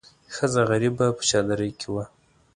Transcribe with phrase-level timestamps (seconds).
[0.35, 2.05] ښځه غریبه په چادرۍ کې وه.